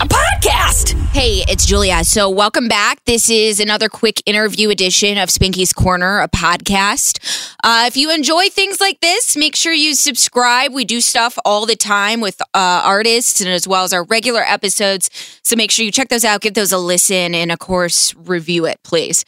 [0.00, 0.92] A podcast.
[1.10, 2.04] Hey, it's Julia.
[2.04, 3.04] So, welcome back.
[3.04, 7.54] This is another quick interview edition of Spanky's Corner, a podcast.
[7.64, 10.72] Uh, if you enjoy things like this, make sure you subscribe.
[10.72, 14.42] We do stuff all the time with uh, artists and as well as our regular
[14.42, 15.10] episodes.
[15.42, 18.66] So, make sure you check those out, give those a listen, and of course, review
[18.66, 19.24] it, please.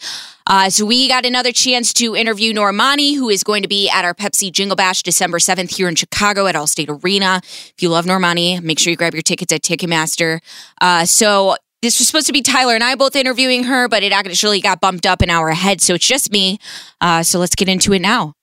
[0.51, 4.05] Uh, so we got another chance to interview Normani, who is going to be at
[4.05, 7.41] our Pepsi Jingle Bash December 7th here in Chicago at Allstate Arena.
[7.45, 10.41] If you love Normani, make sure you grab your tickets at Ticketmaster.
[10.81, 14.11] Uh, so this was supposed to be Tyler and I both interviewing her, but it
[14.11, 16.59] actually got bumped up an hour ahead, so it's just me.
[17.01, 18.35] Uh, so let's get into it now.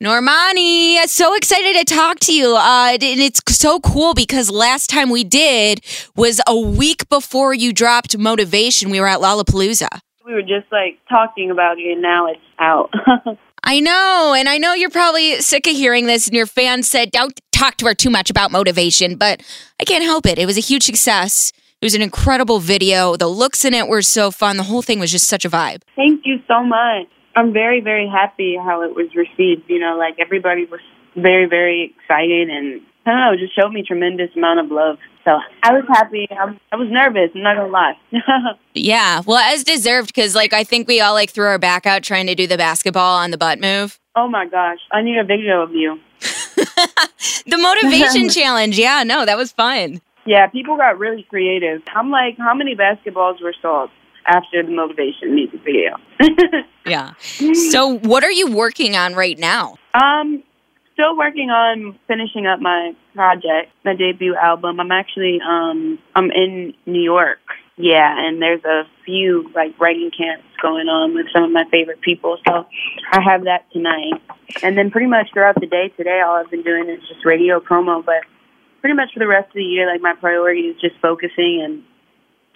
[0.00, 2.54] Normani, so excited to talk to you.
[2.54, 5.80] Uh, and it's so cool because last time we did
[6.14, 8.90] was a week before you dropped Motivation.
[8.90, 9.88] We were at Lollapalooza.
[10.26, 12.90] We were just like talking about it, and now it's out.
[13.62, 17.12] I know, and I know you're probably sick of hearing this, and your fans said,
[17.12, 19.40] don't talk to her too much about motivation, but
[19.80, 20.36] I can't help it.
[20.36, 21.52] It was a huge success.
[21.80, 23.16] It was an incredible video.
[23.16, 24.56] The looks in it were so fun.
[24.56, 25.82] The whole thing was just such a vibe.
[25.94, 27.06] Thank you so much.
[27.36, 29.68] I'm very, very happy how it was received.
[29.68, 30.80] You know, like everybody was
[31.14, 34.98] very, very excited, and I don't know, just showed me tremendous amount of love.
[35.24, 36.26] So I was happy.
[36.30, 37.30] I, I was nervous.
[37.34, 37.94] I'm not gonna lie.
[38.74, 42.02] Yeah, well, as deserved, because like I think we all like threw our back out
[42.02, 43.98] trying to do the basketball on the butt move.
[44.14, 45.98] oh my gosh, I need a video of you.
[47.46, 48.78] The motivation challenge.
[48.78, 50.00] Yeah, no, that was fun.
[50.26, 51.82] Yeah, people got really creative.
[51.94, 53.90] I'm like, how many basketballs were sold
[54.26, 55.96] after the motivation music video?
[56.84, 57.14] Yeah.
[57.70, 59.76] So, what are you working on right now?
[59.94, 60.42] Um,
[60.96, 64.80] still working on finishing up my project, my debut album.
[64.80, 67.38] I'm actually um I'm in New York.
[67.76, 72.00] Yeah, and there's a few like writing camps going on with some of my favorite
[72.00, 72.38] people.
[72.48, 72.64] So
[73.12, 74.22] I have that tonight.
[74.62, 77.60] And then pretty much throughout the day today all I've been doing is just radio
[77.60, 78.24] promo, but
[78.80, 81.82] pretty much for the rest of the year like my priority is just focusing and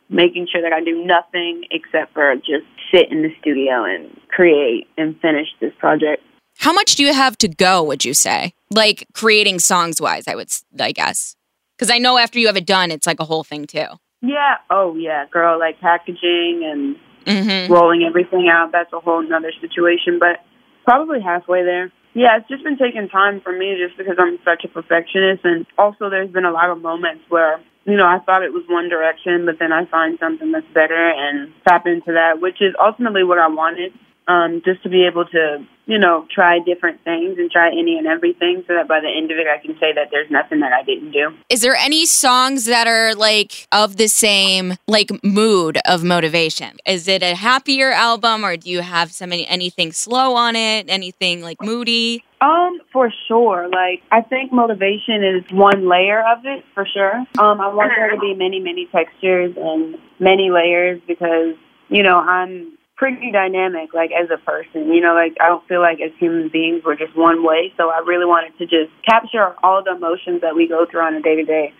[0.09, 4.89] making sure that I do nothing except for just sit in the studio and create
[4.97, 6.23] and finish this project.
[6.61, 8.53] How much do you have to go, would you say?
[8.71, 11.35] Like creating songs wise, I would, I guess.
[11.77, 13.87] Because I know after you have it done, it's like a whole thing too.
[14.23, 14.57] Yeah.
[14.69, 15.59] Oh, yeah, girl.
[15.59, 17.71] Like packaging and Mm-hmm.
[17.71, 18.73] rolling everything out.
[18.73, 20.41] That's a whole nother situation, but
[20.85, 21.93] probably halfway there.
[22.15, 25.45] Yeah, it's just been taking time for me just because I'm such a perfectionist.
[25.45, 28.65] And also, there's been a lot of moments where, you know, I thought it was
[28.69, 32.75] one direction, but then I find something that's better and tap into that, which is
[32.83, 33.93] ultimately what I wanted.
[34.31, 38.07] Um, just to be able to, you know, try different things and try any and
[38.07, 40.73] everything so that by the end of it, I can say that there's nothing that
[40.73, 41.35] I didn't do.
[41.49, 46.77] Is there any songs that are like of the same like mood of motivation?
[46.87, 50.89] Is it a happier album or do you have some anything slow on it?
[50.89, 52.23] Anything like moody?
[52.41, 53.69] Um, for sure.
[53.69, 57.17] Like, I think motivation is one layer of it, for sure.
[57.39, 61.57] Um, I want there to be many, many textures and many layers because,
[61.89, 64.93] you know, I'm pretty dynamic, like, as a person.
[64.93, 67.73] You know, like, I don't feel like as human beings we're just one way.
[67.79, 71.15] So I really wanted to just capture all the emotions that we go through on
[71.15, 71.73] a day to day.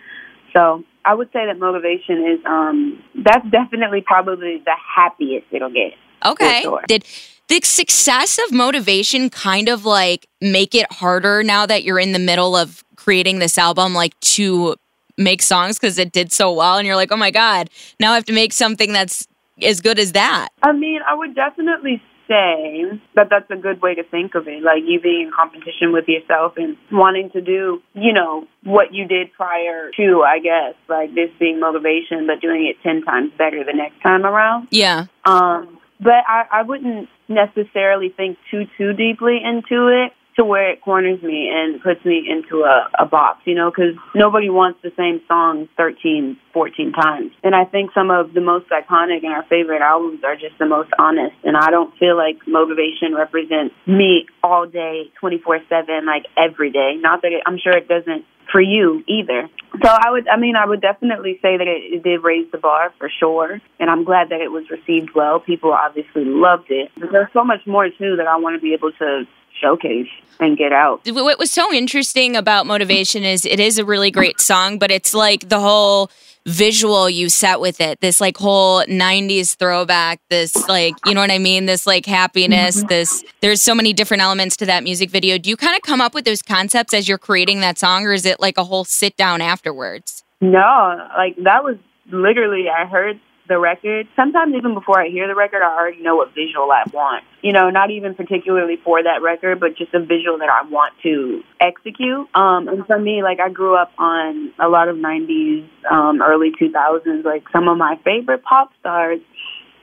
[0.51, 5.93] So I would say that motivation is, um, that's definitely probably the happiest it'll get.
[6.25, 6.61] Okay.
[6.63, 6.81] sure.
[6.87, 7.05] Did
[7.49, 12.19] the success of motivation kind of like make it harder now that you're in the
[12.19, 14.75] middle of creating this album, like to
[15.17, 18.15] make songs because it did so well and you're like, oh my God, now I
[18.15, 19.27] have to make something that's
[19.61, 20.49] as good as that.
[20.61, 22.83] I mean, I would definitely say
[23.15, 24.63] that that's a good way to think of it.
[24.63, 29.05] Like you being in competition with yourself and wanting to do, you know, what you
[29.05, 33.63] did prior to, I guess, like this being motivation, but doing it 10 times better
[33.63, 34.69] the next time around.
[34.71, 35.05] Yeah.
[35.25, 40.81] Um, but I, I wouldn't necessarily think too, too deeply into it to where it
[40.81, 44.91] corners me and puts me into a, a box, you know, because nobody wants the
[44.97, 47.31] same song 13, 14 times.
[47.43, 50.65] And I think some of the most iconic and our favorite albums are just the
[50.65, 51.35] most honest.
[51.43, 56.95] And I don't feel like motivation represents me all day, 24 7, like every day.
[56.97, 59.49] Not that it, I'm sure it doesn't for you either.
[59.81, 62.57] So I would, I mean, I would definitely say that it, it did raise the
[62.57, 65.39] bar for sure, and I'm glad that it was received well.
[65.39, 66.91] People obviously loved it.
[66.97, 69.23] There's so much more too that I want to be able to
[69.59, 70.07] showcase
[70.39, 71.01] and get out.
[71.05, 75.13] What was so interesting about Motivation is it is a really great song, but it's
[75.13, 76.09] like the whole
[76.45, 81.29] visual you set with it this like whole 90s throwback this like you know what
[81.29, 82.87] i mean this like happiness mm-hmm.
[82.87, 86.01] this there's so many different elements to that music video do you kind of come
[86.01, 88.83] up with those concepts as you're creating that song or is it like a whole
[88.83, 91.77] sit down afterwards no like that was
[92.11, 93.19] literally i heard
[93.51, 96.83] the record, sometimes even before I hear the record, I already know what visual I
[96.93, 97.25] want.
[97.41, 100.93] You know, not even particularly for that record, but just a visual that I want
[101.03, 102.29] to execute.
[102.33, 106.51] Um, and for me, like I grew up on a lot of 90s, um, early
[106.51, 107.25] 2000s.
[107.25, 109.19] Like some of my favorite pop stars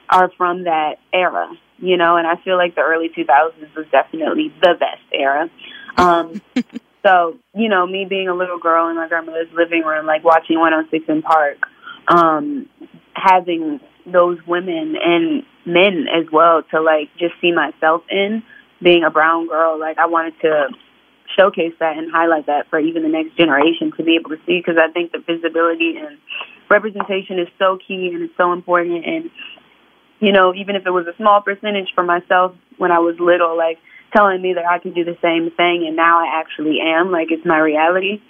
[0.09, 4.51] are from that era, you know, and I feel like the early 2000s was definitely
[4.63, 5.51] the best era.
[5.99, 6.41] Um,
[7.05, 10.59] so, you know, me being a little girl in my grandmother's living room, like watching
[10.59, 11.59] 106 & Park,
[12.09, 12.67] um,
[13.23, 18.43] having those women and men as well to like just see myself in
[18.83, 19.79] being a brown girl.
[19.79, 20.69] Like I wanted to
[21.37, 24.59] showcase that and highlight that for even the next generation to be able to see
[24.59, 26.19] because I think the visibility and
[26.71, 29.31] representation is so key and it's so important and
[30.21, 33.57] you know even if it was a small percentage for myself when I was little
[33.57, 33.79] like
[34.13, 37.29] telling me that I could do the same thing and now I actually am like
[37.31, 38.21] it's my reality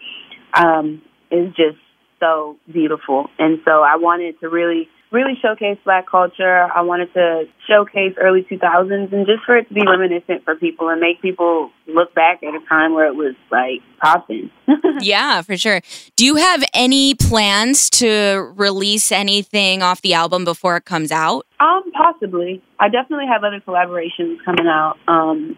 [0.54, 1.78] um is just
[2.20, 3.28] so beautiful.
[3.38, 6.68] And so I wanted to really, really showcase black culture.
[6.74, 10.88] I wanted to showcase early 2000s and just for it to be reminiscent for people
[10.88, 14.50] and make people look back at a time where it was like popping.
[15.00, 15.80] yeah, for sure.
[16.16, 21.46] Do you have any plans to release anything off the album before it comes out?
[21.60, 22.62] Um, possibly.
[22.78, 25.56] I definitely have other collaborations coming out um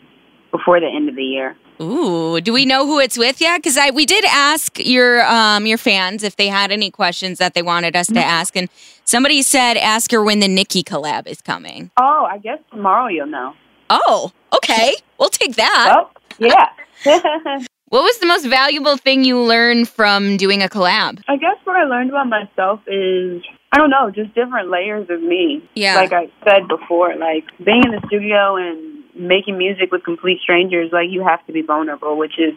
[0.51, 1.57] before the end of the year.
[1.81, 3.59] Ooh, do we know who it's with yet?
[3.59, 7.55] Because I we did ask your um your fans if they had any questions that
[7.55, 8.29] they wanted us to mm-hmm.
[8.29, 8.69] ask, and
[9.05, 11.91] somebody said ask her when the Nicki collab is coming.
[11.97, 13.55] Oh, I guess tomorrow you'll know.
[13.89, 15.97] Oh, okay, we'll take that.
[15.97, 16.69] Oh, yeah.
[17.89, 21.23] what was the most valuable thing you learned from doing a collab?
[21.29, 23.43] I guess what I learned about myself is
[23.73, 25.63] I don't know, just different layers of me.
[25.75, 25.95] Yeah.
[25.95, 30.91] Like I said before, like being in the studio and making music with complete strangers,
[30.93, 32.55] like you have to be vulnerable, which is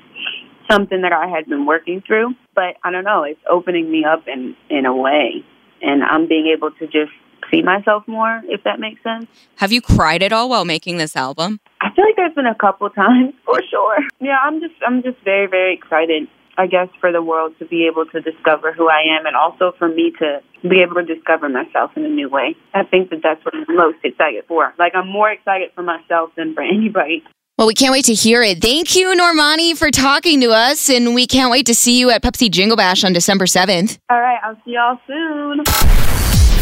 [0.69, 2.35] something that I had been working through.
[2.55, 5.43] But I don't know, it's opening me up in in a way,
[5.81, 7.11] and I'm being able to just
[7.51, 9.27] see myself more, if that makes sense.
[9.57, 11.59] Have you cried at all while making this album?
[11.81, 13.97] I feel like there's been a couple times for sure.
[14.19, 16.27] Yeah, I'm just I'm just very very excited
[16.57, 19.73] I guess, for the world to be able to discover who I am and also
[19.77, 22.55] for me to be able to discover myself in a new way.
[22.73, 24.73] I think that that's what I'm most excited for.
[24.77, 27.23] Like, I'm more excited for myself than for anybody.
[27.57, 28.61] Well, we can't wait to hear it.
[28.61, 32.23] Thank you, Normani, for talking to us, and we can't wait to see you at
[32.23, 33.99] Pepsi Jingle Bash on December 7th.
[34.09, 35.63] All right, I'll see y'all soon.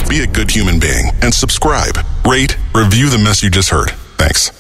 [0.09, 1.97] Be a good human being and subscribe,
[2.27, 3.91] rate, review the mess you just heard.
[4.17, 4.51] Thanks.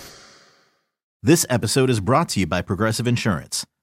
[1.21, 3.65] This episode is brought to you by Progressive Insurance.